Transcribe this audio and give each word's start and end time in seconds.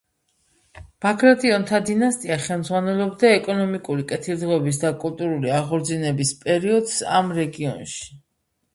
ბაგრატიონთა 1.05 1.81
დინასტია 1.89 2.37
ხელმძღვანელობდა 2.47 3.31
ეკონომიკური 3.41 4.09
კეთილდღეობის 4.15 4.83
და 4.87 4.95
კულტურული 5.07 5.55
აღორძინების 5.63 6.37
პერიოდს 6.45 7.01
ამ 7.23 7.35
რეგიონში. 7.43 8.15